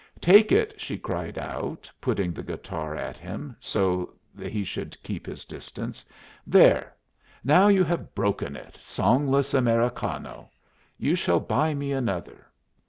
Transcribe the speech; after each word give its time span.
"Take 0.19 0.51
it!" 0.51 0.81
she 0.81 0.97
cried 0.97 1.37
out, 1.37 1.91
putting 2.01 2.31
the 2.33 2.41
guitar 2.41 2.95
at 2.95 3.17
him 3.17 3.55
so 3.59 4.15
he 4.35 4.63
should 4.63 4.97
keep 5.03 5.27
his 5.27 5.45
distance. 5.45 6.03
"There! 6.47 6.95
now 7.43 7.67
you 7.67 7.83
have 7.83 8.15
broken 8.15 8.55
it, 8.55 8.77
songless 8.81 9.53
Americano! 9.53 10.49
You 10.97 11.13
shall 11.13 11.39
buy 11.39 11.75
me 11.75 11.91
another." 11.91 12.47